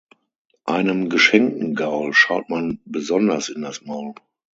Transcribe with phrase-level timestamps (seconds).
[0.65, 4.15] Einem geschenkten Gaul schaut man besonders in das Maul.